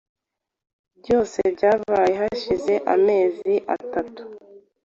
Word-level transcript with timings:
Byose 0.99 1.39
byabaye 1.55 2.13
hashize 2.21 2.73
amezi 2.95 3.53
atatu. 3.75 4.23